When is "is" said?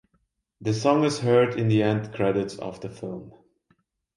1.03-1.19